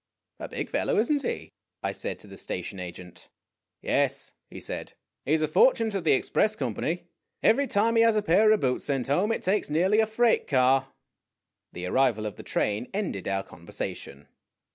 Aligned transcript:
"A 0.39 0.49
big 0.49 0.67
fellow, 0.71 0.97
is 0.97 1.11
n't 1.11 1.21
he?" 1.21 1.51
I 1.83 1.91
said 1.91 2.17
to 2.21 2.27
the 2.27 2.35
station 2.35 2.79
agent. 2.79 3.29
"Yes," 3.83 4.33
he 4.49 4.59
said; 4.59 4.93
"he 5.25 5.37
's 5.37 5.43
a 5.43 5.47
fortune 5.47 5.91
to 5.91 6.01
the 6.01 6.13
express 6.13 6.55
company. 6.55 7.03
Every 7.43 7.67
time 7.67 7.95
he 7.97 8.01
has 8.01 8.15
a 8.15 8.23
pair 8.23 8.51
of 8.51 8.61
boots 8.61 8.85
sent 8.85 9.05
home, 9.05 9.31
it 9.31 9.43
takes 9.43 9.69
nearly 9.69 9.99
a 9.99 10.07
freight 10.07 10.47
car." 10.47 10.87
O 10.89 10.93
The 11.73 11.85
arrival 11.85 12.25
of 12.25 12.35
the 12.35 12.41
train 12.41 12.89
ended 12.95 13.27
our 13.27 13.43
conversation. 13.43 14.27